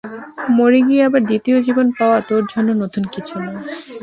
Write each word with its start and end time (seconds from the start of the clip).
মরে 0.57 0.79
গিয়ে 0.87 1.01
আবার 1.05 1.21
দ্বিতীয় 1.25 1.57
জীবন 1.61 1.87
পাওয়া 1.99 2.17
তোর 2.21 2.43
জন্য 2.51 2.69
নতুন 2.73 3.03
কিছু 3.11 3.35
না। 3.39 3.51